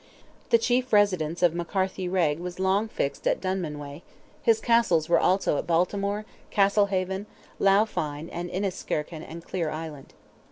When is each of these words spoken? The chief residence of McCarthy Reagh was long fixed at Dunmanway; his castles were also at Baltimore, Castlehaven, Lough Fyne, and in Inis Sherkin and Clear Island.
The 0.49 0.57
chief 0.57 0.91
residence 0.91 1.43
of 1.43 1.53
McCarthy 1.53 2.09
Reagh 2.09 2.39
was 2.39 2.59
long 2.59 2.87
fixed 2.87 3.27
at 3.27 3.39
Dunmanway; 3.39 4.01
his 4.41 4.59
castles 4.59 5.07
were 5.07 5.19
also 5.19 5.59
at 5.59 5.67
Baltimore, 5.67 6.25
Castlehaven, 6.49 7.27
Lough 7.59 7.85
Fyne, 7.85 8.27
and 8.29 8.49
in 8.49 8.63
Inis 8.63 8.83
Sherkin 8.83 9.21
and 9.21 9.45
Clear 9.45 9.69
Island. 9.69 10.15